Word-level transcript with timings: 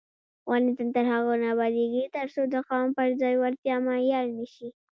افغانستان 0.43 0.87
تر 0.95 1.05
هغو 1.13 1.33
نه 1.41 1.47
ابادیږي، 1.53 2.03
ترڅو 2.15 2.41
د 2.53 2.55
قوم 2.69 2.87
پر 2.97 3.09
ځای 3.21 3.35
وړتیا 3.37 3.75
معیار 3.87 4.25
نشي. 4.37 4.67